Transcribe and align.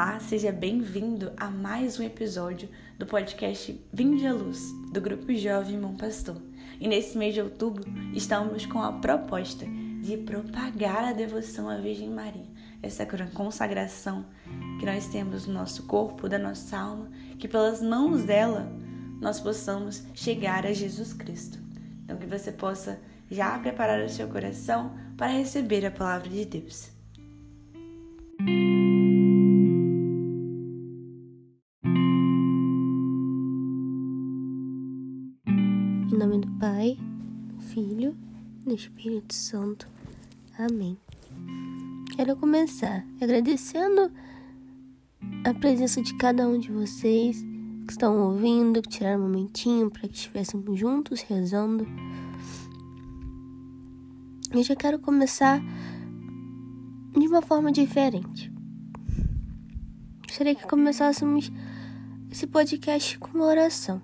Olá, 0.00 0.20
seja 0.20 0.52
bem-vindo 0.52 1.32
a 1.36 1.50
mais 1.50 1.98
um 1.98 2.04
episódio 2.04 2.68
do 2.96 3.04
podcast 3.04 3.84
Vinde 3.92 4.28
à 4.28 4.32
Luz, 4.32 4.72
do 4.92 5.00
Grupo 5.00 5.34
Jovem 5.34 5.76
Bom 5.80 5.96
Pastor. 5.96 6.40
E 6.78 6.86
nesse 6.86 7.18
mês 7.18 7.34
de 7.34 7.40
outubro 7.40 7.82
estamos 8.14 8.64
com 8.64 8.80
a 8.80 8.92
proposta 8.92 9.66
de 10.00 10.16
propagar 10.18 11.02
a 11.02 11.12
devoção 11.12 11.68
à 11.68 11.78
Virgem 11.78 12.10
Maria, 12.10 12.46
essa 12.80 13.04
consagração 13.34 14.24
que 14.78 14.86
nós 14.86 15.08
temos 15.08 15.48
no 15.48 15.54
nosso 15.54 15.82
corpo, 15.82 16.28
da 16.28 16.38
nossa 16.38 16.78
alma, 16.78 17.10
que 17.36 17.48
pelas 17.48 17.82
mãos 17.82 18.22
dela 18.22 18.70
nós 19.20 19.40
possamos 19.40 20.04
chegar 20.14 20.64
a 20.64 20.72
Jesus 20.72 21.12
Cristo. 21.12 21.58
Então 22.04 22.18
que 22.18 22.26
você 22.26 22.52
possa 22.52 23.00
já 23.28 23.58
preparar 23.58 24.00
o 24.04 24.08
seu 24.08 24.28
coração 24.28 24.94
para 25.16 25.32
receber 25.32 25.84
a 25.84 25.90
palavra 25.90 26.28
de 26.28 26.44
Deus. 26.44 26.88
Nome 36.18 36.38
do 36.38 36.50
Pai, 36.58 36.98
do 37.54 37.62
Filho 37.62 38.16
e 38.62 38.68
do 38.68 38.74
Espírito 38.74 39.32
Santo. 39.32 39.86
Amém. 40.58 40.98
Quero 42.16 42.34
começar 42.34 43.06
agradecendo 43.20 44.10
a 45.44 45.54
presença 45.54 46.02
de 46.02 46.12
cada 46.16 46.48
um 46.48 46.58
de 46.58 46.72
vocês 46.72 47.40
que 47.86 47.92
estão 47.92 48.18
ouvindo, 48.20 48.82
que 48.82 48.88
tiraram 48.88 49.20
um 49.20 49.26
momentinho 49.28 49.92
para 49.92 50.08
que 50.08 50.16
estivéssemos 50.16 50.76
juntos 50.76 51.20
rezando. 51.20 51.86
Eu 54.50 54.64
já 54.64 54.74
quero 54.74 54.98
começar 54.98 55.62
de 57.16 57.28
uma 57.28 57.42
forma 57.42 57.70
diferente. 57.70 58.52
Gostaria 60.26 60.56
que 60.56 60.66
começássemos 60.66 61.52
esse 62.28 62.48
podcast 62.48 63.16
com 63.20 63.38
uma 63.38 63.46
oração. 63.46 64.02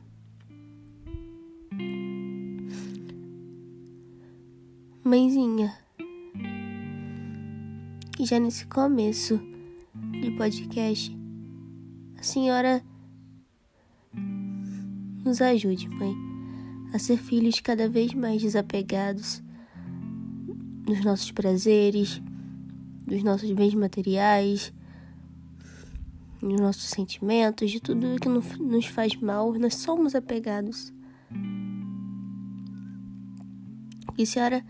Mãezinha, 5.06 5.70
que 8.16 8.24
já 8.24 8.40
nesse 8.40 8.66
começo 8.66 9.38
de 10.22 10.30
podcast, 10.30 11.14
a 12.18 12.22
senhora 12.22 12.82
nos 15.22 15.42
ajude, 15.42 15.90
mãe, 15.90 16.16
a 16.94 16.98
ser 16.98 17.18
filhos 17.18 17.60
cada 17.60 17.86
vez 17.86 18.14
mais 18.14 18.40
desapegados 18.40 19.42
dos 20.86 21.04
nossos 21.04 21.30
prazeres, 21.32 22.22
dos 23.06 23.22
nossos 23.22 23.52
bens 23.52 23.74
materiais, 23.74 24.72
dos 26.40 26.58
nossos 26.58 26.84
sentimentos, 26.84 27.70
de 27.70 27.78
tudo 27.78 28.18
que 28.18 28.28
nos 28.30 28.86
faz 28.86 29.14
mal, 29.16 29.52
nós 29.52 29.74
somos 29.74 30.14
apegados. 30.14 30.94
E 34.16 34.24
senhora 34.24 34.64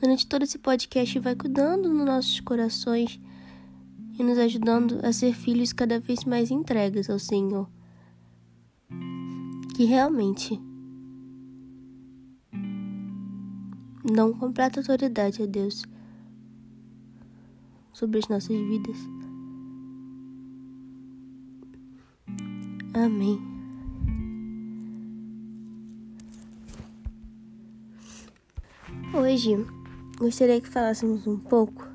durante 0.00 0.26
todo 0.26 0.42
esse 0.42 0.58
podcast 0.58 1.18
vai 1.18 1.34
cuidando 1.34 1.88
nos 1.88 2.04
nossos 2.06 2.40
corações 2.40 3.20
e 4.18 4.22
nos 4.22 4.38
ajudando 4.38 5.00
a 5.04 5.12
ser 5.12 5.34
filhos 5.34 5.72
cada 5.72 6.00
vez 6.00 6.24
mais 6.24 6.50
entregues 6.50 7.10
ao 7.10 7.18
Senhor. 7.18 7.68
Que 9.74 9.84
realmente 9.84 10.60
dão 14.14 14.32
completa 14.32 14.80
autoridade 14.80 15.42
a 15.42 15.46
Deus 15.46 15.84
sobre 17.92 18.18
as 18.18 18.28
nossas 18.28 18.56
vidas. 18.56 18.96
Amém. 22.94 23.38
Hoje 29.12 29.75
gostaria 30.18 30.60
que 30.60 30.68
falássemos 30.68 31.26
um 31.26 31.38
pouco 31.38 31.86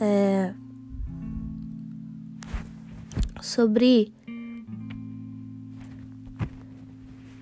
é, 0.00 0.54
sobre 3.40 4.12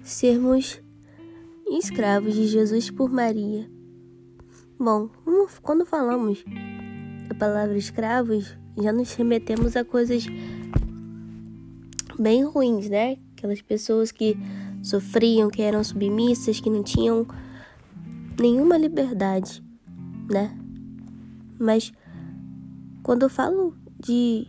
sermos 0.02 0.80
escravos 1.68 2.34
de 2.34 2.46
Jesus 2.46 2.90
por 2.90 3.10
Maria. 3.10 3.68
Bom, 4.78 5.10
quando 5.62 5.84
falamos 5.84 6.44
a 7.28 7.34
palavra 7.34 7.76
escravos, 7.76 8.56
já 8.80 8.92
nos 8.92 9.12
remetemos 9.14 9.76
a 9.76 9.84
coisas 9.84 10.24
bem 12.18 12.44
ruins, 12.44 12.88
né? 12.88 13.18
Aquelas 13.36 13.60
pessoas 13.60 14.12
que 14.12 14.36
sofriam, 14.82 15.50
que 15.50 15.62
eram 15.62 15.82
submissas, 15.82 16.60
que 16.60 16.70
não 16.70 16.84
tinham 16.84 17.26
nenhuma 18.38 18.76
liberdade, 18.76 19.62
né? 20.30 20.56
Mas 21.58 21.92
quando 23.02 23.24
eu 23.24 23.28
falo 23.28 23.76
de 23.98 24.46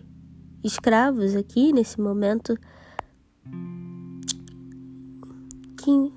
escravos 0.64 1.36
aqui 1.36 1.74
nesse 1.74 2.00
momento, 2.00 2.58
que 5.78 6.14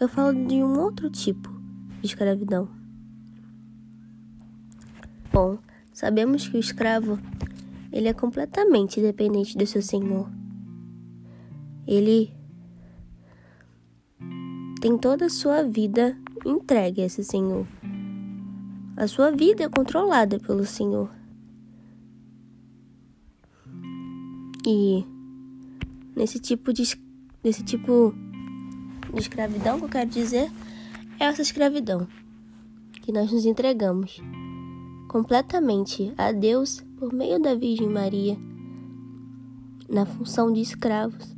eu 0.00 0.08
falo 0.08 0.46
de 0.46 0.56
um 0.56 0.78
outro 0.78 1.10
tipo 1.10 1.48
de 2.00 2.06
escravidão. 2.06 2.68
Bom, 5.32 5.58
sabemos 5.92 6.48
que 6.48 6.56
o 6.56 6.60
escravo 6.60 7.18
ele 7.92 8.08
é 8.08 8.12
completamente 8.12 9.00
dependente 9.00 9.56
do 9.56 9.66
seu 9.66 9.82
senhor. 9.82 10.28
Ele 11.86 12.32
tem 14.80 14.98
toda 14.98 15.26
a 15.26 15.30
sua 15.30 15.62
vida 15.62 16.16
entregue 16.44 17.02
a 17.02 17.06
esse 17.06 17.24
Senhor. 17.24 17.66
A 18.96 19.06
sua 19.06 19.30
vida 19.30 19.64
é 19.64 19.68
controlada 19.68 20.38
pelo 20.40 20.64
Senhor. 20.66 21.10
E 24.66 25.04
nesse 26.16 26.40
tipo 26.40 26.72
de 26.72 26.82
nesse 27.42 27.62
tipo 27.62 28.12
de 29.12 29.20
escravidão 29.20 29.78
que 29.78 29.84
eu 29.84 29.88
quero 29.88 30.10
dizer 30.10 30.50
é 31.18 31.24
essa 31.24 31.40
escravidão 31.40 32.06
que 33.02 33.12
nós 33.12 33.32
nos 33.32 33.46
entregamos 33.46 34.20
completamente 35.08 36.12
a 36.18 36.32
Deus 36.32 36.84
por 36.98 37.12
meio 37.12 37.40
da 37.40 37.54
Virgem 37.54 37.88
Maria 37.88 38.36
na 39.88 40.04
função 40.04 40.52
de 40.52 40.60
escravos, 40.60 41.34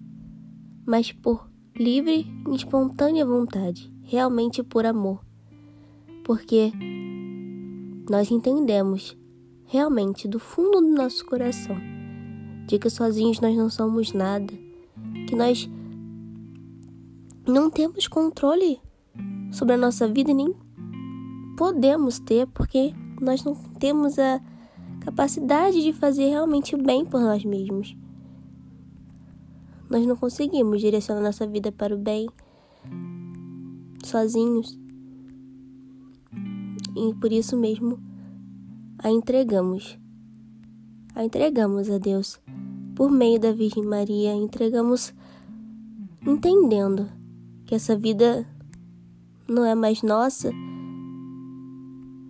mas 0.85 1.13
por 1.13 1.49
livre 1.77 2.27
e 2.51 2.57
espontânea 2.57 3.25
vontade 3.25 3.93
realmente 4.11 4.61
por 4.65 4.85
amor, 4.85 5.21
porque 6.25 6.73
nós 8.11 8.29
entendemos 8.29 9.17
realmente 9.67 10.27
do 10.27 10.41
fundo 10.41 10.81
do 10.81 10.89
nosso 10.89 11.25
coração 11.25 11.77
de 12.67 12.77
que 12.77 12.91
sozinhos 12.91 13.39
nós 13.39 13.57
não 13.57 13.71
somos 13.71 14.13
nada, 14.13 14.53
que 15.29 15.37
nós 15.37 15.71
não 17.47 17.71
temos 17.71 18.09
controle 18.09 18.81
sobre 19.53 19.75
a 19.75 19.79
nossa 19.79 20.09
vida 20.09 20.35
nem 20.35 20.57
podemos 21.57 22.19
ter, 22.19 22.49
porque 22.49 22.93
nós 23.21 23.45
não 23.45 23.55
temos 23.79 24.19
a 24.19 24.41
capacidade 25.03 25.81
de 25.85 25.93
fazer 25.93 26.31
realmente 26.31 26.77
bem 26.77 27.05
por 27.05 27.21
nós 27.21 27.45
mesmos. 27.45 27.97
Nós 29.89 30.05
não 30.05 30.17
conseguimos 30.17 30.81
direcionar 30.81 31.23
nossa 31.23 31.47
vida 31.47 31.71
para 31.71 31.95
o 31.95 31.99
bem 31.99 32.29
sozinhos. 34.05 34.79
E 36.97 37.15
por 37.15 37.33
isso 37.33 37.57
mesmo 37.57 37.99
a 38.99 39.11
entregamos. 39.11 39.99
A 41.15 41.25
entregamos 41.25 41.91
a 41.91 41.99
Deus 41.99 42.41
por 42.95 43.11
meio 43.11 43.41
da 43.41 43.53
Virgem 43.53 43.85
Maria, 43.85 44.35
entregamos 44.35 45.15
entendendo 46.27 47.09
que 47.65 47.75
essa 47.75 47.97
vida 47.97 48.47
não 49.49 49.65
é 49.65 49.75
mais 49.75 50.03
nossa 50.03 50.53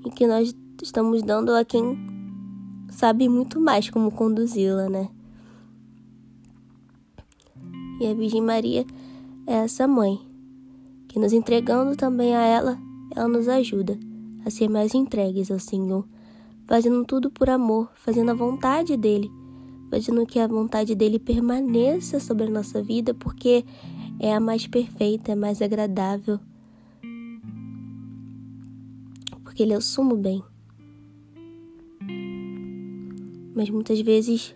e 0.04 0.10
que 0.10 0.26
nós 0.26 0.54
estamos 0.80 1.22
dando 1.22 1.52
a 1.52 1.64
quem 1.64 1.98
sabe 2.90 3.28
muito 3.28 3.60
mais 3.60 3.90
como 3.90 4.12
conduzi-la, 4.12 4.88
né? 4.88 5.08
E 8.00 8.06
a 8.06 8.14
Virgem 8.14 8.40
Maria 8.40 8.86
é 9.46 9.54
essa 9.54 9.86
mãe 9.86 10.29
que 11.10 11.18
nos 11.18 11.32
entregando 11.32 11.96
também 11.96 12.36
a 12.36 12.42
ela, 12.42 12.78
ela 13.16 13.26
nos 13.26 13.48
ajuda 13.48 13.98
a 14.46 14.50
ser 14.50 14.68
mais 14.68 14.94
entregues 14.94 15.50
ao 15.50 15.58
Senhor, 15.58 16.06
fazendo 16.66 17.04
tudo 17.04 17.32
por 17.32 17.50
amor, 17.50 17.90
fazendo 17.96 18.30
a 18.30 18.34
vontade 18.34 18.96
dele, 18.96 19.28
fazendo 19.90 20.24
que 20.24 20.38
a 20.38 20.46
vontade 20.46 20.94
dele 20.94 21.18
permaneça 21.18 22.20
sobre 22.20 22.44
a 22.44 22.50
nossa 22.50 22.80
vida, 22.80 23.12
porque 23.12 23.64
é 24.20 24.32
a 24.32 24.38
mais 24.38 24.68
perfeita, 24.68 25.32
é 25.32 25.34
mais 25.34 25.60
agradável. 25.60 26.38
Porque 29.42 29.64
ele 29.64 29.72
é 29.72 29.76
o 29.76 29.82
sumo 29.82 30.14
bem. 30.16 30.44
Mas 33.52 33.68
muitas 33.68 34.00
vezes 34.00 34.54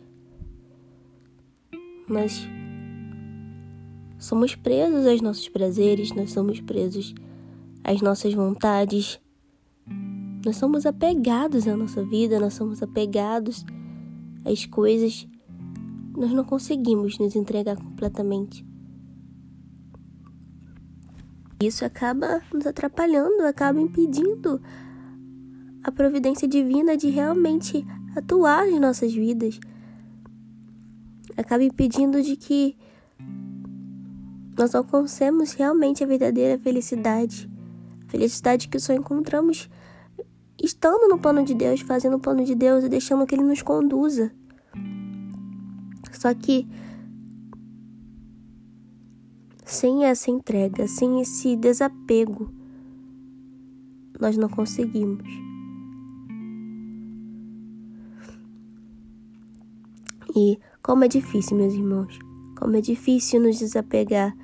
nós 2.09 2.47
somos 4.25 4.55
presos 4.55 5.07
aos 5.07 5.21
nossos 5.21 5.49
prazeres, 5.49 6.13
nós 6.13 6.33
somos 6.33 6.61
presos 6.61 7.15
às 7.83 8.01
nossas 8.01 8.33
vontades. 8.33 9.21
Nós 10.45 10.57
somos 10.57 10.87
apegados 10.87 11.69
à 11.69 11.77
nossa 11.77 12.03
vida, 12.03 12.41
nós 12.41 12.55
somos 12.55 12.83
apegados 12.83 13.65
às 14.45 14.65
coisas. 14.67 15.27
Nós 16.17 16.31
não 16.33 16.45
conseguimos 16.45 17.19
nos 17.19 17.37
entregar 17.37 17.77
completamente. 17.77 18.65
Isso 21.63 21.85
acaba 21.85 22.43
nos 22.53 22.67
atrapalhando, 22.67 23.43
acaba 23.43 23.81
impedindo 23.81 24.61
a 25.83 25.93
providência 25.93 26.49
divina 26.49 26.97
de 26.97 27.11
realmente 27.11 27.85
atuar 28.17 28.67
em 28.69 28.81
nossas 28.81 29.13
vidas. 29.13 29.61
Acaba 31.37 31.63
impedindo 31.63 32.23
de 32.23 32.37
que 32.37 32.77
nós 34.57 34.75
alcancemos 34.75 35.53
realmente 35.53 36.05
a 36.05 36.07
verdadeira 36.07 36.59
felicidade. 36.59 37.51
Felicidade 38.09 38.69
que 38.69 38.79
só 38.79 38.93
encontramos 38.93 39.69
estando 40.63 41.09
no 41.09 41.19
plano 41.19 41.45
de 41.45 41.55
Deus, 41.55 41.81
fazendo 41.81 42.17
o 42.17 42.21
plano 42.21 42.45
de 42.45 42.55
Deus 42.55 42.85
e 42.85 42.89
deixando 42.89 43.27
que 43.27 43.35
Ele 43.35 43.43
nos 43.43 43.63
conduza. 43.63 44.33
Só 46.13 46.33
que 46.33 46.67
sem 49.65 50.05
essa 50.05 50.31
entrega, 50.31 50.87
sem 50.87 51.21
esse 51.21 51.57
desapego, 51.57 52.51
nós 54.21 54.37
não 54.37 54.49
conseguimos. 54.49 55.29
E 60.37 60.59
como 60.83 61.05
é 61.05 61.09
difícil, 61.09 61.57
meus 61.57 61.75
irmãos, 61.75 62.19
como 62.57 62.77
é 62.77 62.81
difícil 62.81 63.41
nos 63.41 63.59
desapegar 63.59 64.37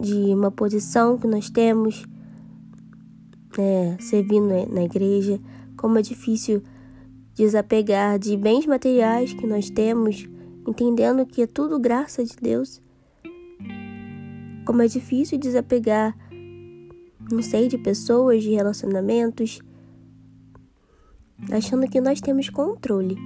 de 0.00 0.34
uma 0.34 0.50
posição 0.50 1.18
que 1.18 1.26
nós 1.26 1.50
temos, 1.50 2.04
né, 3.56 3.96
servindo 4.00 4.48
na 4.72 4.84
igreja, 4.84 5.40
como 5.76 5.98
é 5.98 6.02
difícil 6.02 6.62
desapegar 7.34 8.18
de 8.18 8.36
bens 8.36 8.66
materiais 8.66 9.32
que 9.32 9.46
nós 9.46 9.70
temos, 9.70 10.28
entendendo 10.66 11.26
que 11.26 11.42
é 11.42 11.46
tudo 11.46 11.78
graça 11.78 12.24
de 12.24 12.36
Deus 12.36 12.80
como 14.68 14.82
é 14.82 14.86
difícil 14.86 15.38
desapegar, 15.38 16.14
não 17.32 17.40
sei, 17.40 17.68
de 17.68 17.78
pessoas, 17.78 18.42
de 18.42 18.50
relacionamentos, 18.50 19.60
achando 21.50 21.88
que 21.88 21.98
nós 22.02 22.20
temos 22.20 22.50
controle. 22.50 23.16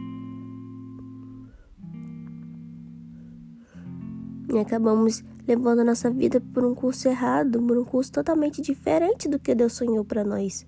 E 4.54 4.56
acabamos 4.56 5.24
levando 5.46 5.80
a 5.80 5.84
nossa 5.84 6.10
vida 6.10 6.40
por 6.40 6.64
um 6.64 6.74
curso 6.74 7.08
errado, 7.08 7.62
por 7.62 7.76
um 7.76 7.84
curso 7.84 8.12
totalmente 8.12 8.62
diferente 8.62 9.28
do 9.28 9.38
que 9.38 9.54
Deus 9.54 9.72
sonhou 9.72 10.04
para 10.04 10.24
nós. 10.24 10.64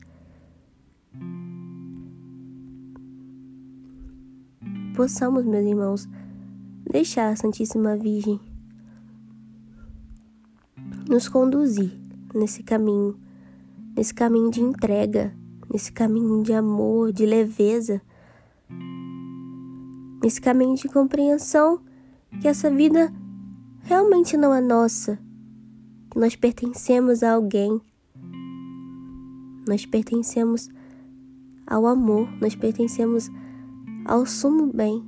Possamos, 4.96 5.44
meus 5.44 5.64
irmãos, 5.64 6.08
deixar 6.90 7.30
a 7.30 7.36
Santíssima 7.36 7.96
Virgem 7.96 8.40
nos 11.08 11.28
conduzir 11.28 11.92
nesse 12.32 12.62
caminho, 12.62 13.18
nesse 13.96 14.14
caminho 14.14 14.50
de 14.50 14.60
entrega, 14.60 15.34
nesse 15.70 15.92
caminho 15.92 16.42
de 16.42 16.52
amor, 16.52 17.12
de 17.12 17.26
leveza, 17.26 18.00
nesse 20.22 20.40
caminho 20.40 20.74
de 20.74 20.88
compreensão 20.88 21.80
que 22.40 22.48
essa 22.48 22.70
vida 22.70 23.12
realmente 23.84 24.36
não 24.36 24.54
é 24.54 24.60
nossa, 24.60 25.18
nós 26.16 26.34
pertencemos 26.34 27.22
a 27.22 27.32
alguém, 27.32 27.80
nós 29.68 29.84
pertencemos 29.84 30.70
ao 31.66 31.86
amor, 31.86 32.28
nós 32.40 32.54
pertencemos 32.54 33.30
ao 34.06 34.24
sumo 34.24 34.72
bem. 34.72 35.04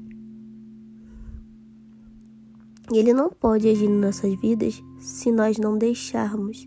E 2.92 2.98
ele 2.98 3.12
não 3.12 3.30
pode 3.30 3.68
agir 3.68 3.86
em 3.86 3.98
nossas 3.98 4.38
vidas 4.38 4.82
se 4.98 5.32
nós 5.32 5.58
não 5.58 5.76
deixarmos, 5.76 6.66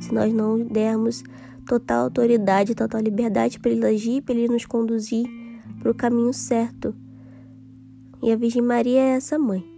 se 0.00 0.12
nós 0.12 0.32
não 0.32 0.58
dermos 0.58 1.22
total 1.64 2.04
autoridade, 2.04 2.74
total 2.74 3.00
liberdade 3.00 3.58
para 3.58 3.70
ele 3.70 3.86
agir, 3.86 4.22
para 4.22 4.34
ele 4.34 4.52
nos 4.52 4.66
conduzir 4.66 5.26
para 5.78 5.90
o 5.90 5.94
caminho 5.94 6.32
certo. 6.32 6.94
E 8.22 8.30
a 8.30 8.36
Virgem 8.36 8.62
Maria 8.62 9.00
é 9.00 9.08
essa 9.16 9.38
mãe 9.38 9.75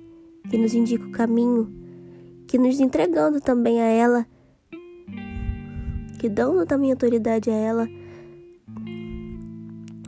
que 0.51 0.59
nos 0.59 0.75
indica 0.75 1.05
o 1.05 1.11
caminho, 1.11 1.73
que 2.47 2.59
nos 2.59 2.81
entregando 2.81 3.41
também 3.41 3.81
a 3.81 3.87
ela, 3.87 4.27
que 6.19 6.29
dando 6.29 6.67
também 6.67 6.91
autoridade 6.91 7.51
a 7.51 7.55
ela, 7.55 7.89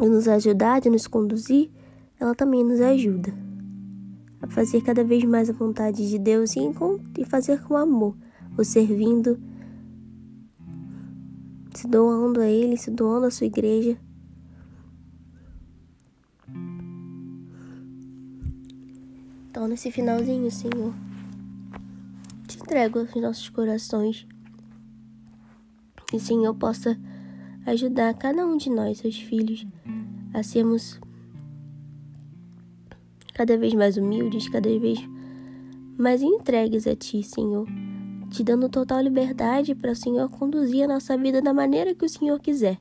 de 0.00 0.08
nos 0.08 0.26
ajudar, 0.26 0.81
de 0.81 0.90
nos 0.90 1.06
conduzir, 1.06 1.70
ela 2.19 2.34
também 2.34 2.64
nos 2.64 2.81
ajuda 2.81 3.32
a 4.40 4.46
fazer 4.48 4.81
cada 4.81 5.04
vez 5.04 5.22
mais 5.25 5.50
a 5.50 5.52
vontade 5.52 6.08
de 6.08 6.19
Deus 6.19 6.54
e 6.56 7.25
fazer 7.25 7.62
com 7.62 7.76
amor, 7.76 8.16
o 8.56 8.64
servindo, 8.64 9.38
se 11.75 11.87
doando 11.87 12.40
a 12.40 12.46
Ele, 12.46 12.76
se 12.76 12.90
doando 12.90 13.26
à 13.26 13.31
sua 13.31 13.46
igreja. 13.46 13.98
Então, 19.61 19.69
nesse 19.69 19.93
finalzinho, 19.93 20.51
Senhor, 20.51 20.95
te 22.49 22.57
entrego 22.57 23.01
os 23.01 23.15
nossos 23.17 23.51
corações. 23.51 24.27
E, 26.15 26.19
Senhor, 26.19 26.55
possa 26.55 26.99
ajudar 27.67 28.15
cada 28.15 28.47
um 28.47 28.57
de 28.57 28.71
nós, 28.71 28.97
seus 28.97 29.21
filhos, 29.21 29.67
a 30.33 30.43
sermos 30.43 30.99
cada 33.35 33.59
vez 33.59 33.75
mais 33.75 33.99
humildes, 33.99 34.49
cada 34.49 34.67
vez 34.79 34.99
mais 35.99 36.23
entregues 36.23 36.87
a 36.87 36.97
Ti, 36.97 37.23
Senhor, 37.23 37.69
te 38.31 38.43
dando 38.43 38.67
total 38.67 39.03
liberdade 39.03 39.75
para 39.75 39.93
o 39.93 39.95
Senhor 39.95 40.31
conduzir 40.31 40.85
a 40.85 40.89
nossa 40.89 41.19
vida 41.19 41.43
da 41.43 41.53
maneira 41.53 41.95
que 41.95 42.07
o 42.07 42.09
Senhor 42.09 42.41
quiser. 42.41 42.81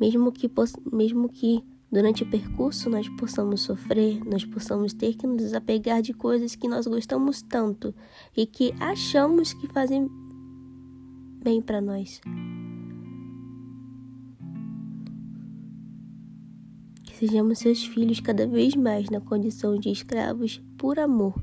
Mesmo 0.00 0.32
que, 0.32 0.50
mesmo 0.90 1.28
que 1.28 1.62
durante 1.94 2.24
o 2.24 2.26
percurso 2.26 2.90
nós 2.90 3.08
possamos 3.10 3.60
sofrer, 3.60 4.20
nós 4.24 4.44
possamos 4.44 4.92
ter 4.92 5.14
que 5.14 5.28
nos 5.28 5.36
desapegar 5.36 6.02
de 6.02 6.12
coisas 6.12 6.56
que 6.56 6.66
nós 6.66 6.88
gostamos 6.88 7.40
tanto 7.40 7.94
e 8.36 8.46
que 8.46 8.74
achamos 8.80 9.54
que 9.54 9.68
fazem 9.68 10.10
bem 11.40 11.62
para 11.62 11.80
nós. 11.80 12.20
que 17.04 17.14
sejamos 17.28 17.60
seus 17.60 17.84
filhos 17.84 18.18
cada 18.18 18.44
vez 18.44 18.74
mais 18.74 19.08
na 19.08 19.20
condição 19.20 19.78
de 19.78 19.88
escravos 19.88 20.60
por 20.76 20.98
amor. 20.98 21.40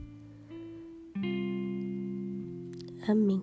Amém. 3.08 3.42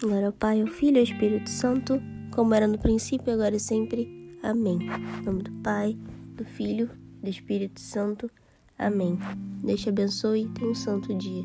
Glória 0.00 0.28
ao 0.28 0.32
Pai, 0.32 0.60
ao 0.60 0.68
Filho 0.68 0.98
e 0.98 1.00
ao 1.00 1.04
Espírito 1.04 1.50
Santo, 1.50 2.00
como 2.32 2.54
era 2.54 2.68
no 2.68 2.78
princípio, 2.78 3.32
agora 3.32 3.56
e 3.56 3.60
sempre. 3.60 4.23
Amém. 4.44 4.78
Em 5.20 5.24
nome 5.24 5.42
do 5.42 5.50
Pai, 5.62 5.96
do 6.36 6.44
Filho 6.44 6.90
do 7.22 7.30
Espírito 7.30 7.80
Santo. 7.80 8.30
Amém. 8.78 9.18
Deus 9.62 9.80
te 9.80 9.88
abençoe 9.88 10.42
e 10.42 10.48
tenha 10.48 10.70
um 10.70 10.74
santo 10.74 11.14
dia. 11.14 11.44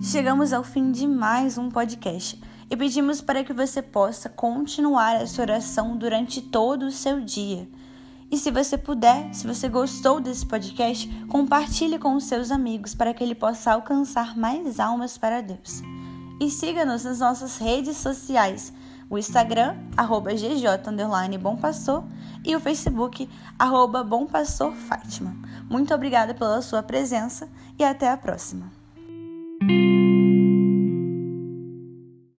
Chegamos 0.00 0.52
ao 0.52 0.62
fim 0.62 0.92
de 0.92 1.08
mais 1.08 1.58
um 1.58 1.68
podcast 1.68 2.40
e 2.70 2.76
pedimos 2.76 3.20
para 3.20 3.42
que 3.42 3.52
você 3.52 3.82
possa 3.82 4.28
continuar 4.28 5.20
essa 5.20 5.42
oração 5.42 5.96
durante 5.96 6.40
todo 6.40 6.86
o 6.86 6.92
seu 6.92 7.20
dia. 7.20 7.68
E 8.30 8.38
se 8.38 8.50
você 8.50 8.78
puder, 8.78 9.34
se 9.34 9.46
você 9.46 9.68
gostou 9.68 10.20
desse 10.20 10.46
podcast, 10.46 11.08
compartilhe 11.26 11.98
com 11.98 12.14
os 12.14 12.24
seus 12.24 12.52
amigos 12.52 12.94
para 12.94 13.12
que 13.12 13.24
ele 13.24 13.34
possa 13.34 13.72
alcançar 13.72 14.36
mais 14.36 14.78
almas 14.78 15.18
para 15.18 15.40
Deus. 15.40 15.82
E 16.40 16.48
siga-nos 16.48 17.04
nas 17.04 17.18
nossas 17.18 17.58
redes 17.58 17.96
sociais, 17.96 18.72
o 19.10 19.18
Instagram, 19.18 19.76
arroba 19.96 20.32
GJ 20.32 20.90
Bom 21.40 21.58
e 22.44 22.54
o 22.54 22.60
Facebook, 22.60 23.28
arroba 23.58 24.04
Bom 24.04 24.26
Fátima. 24.26 25.36
Muito 25.68 25.92
obrigada 25.92 26.32
pela 26.32 26.62
sua 26.62 26.84
presença 26.84 27.48
e 27.76 27.82
até 27.82 28.08
a 28.08 28.16
próxima. 28.16 28.79